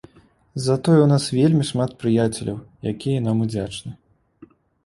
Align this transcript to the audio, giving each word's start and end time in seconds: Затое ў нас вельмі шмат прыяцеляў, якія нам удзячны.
Затое 0.67 0.95
ў 1.03 1.11
нас 1.13 1.23
вельмі 1.39 1.67
шмат 1.71 1.93
прыяцеляў, 2.05 2.57
якія 2.93 3.19
нам 3.27 3.37
удзячны. 3.47 3.91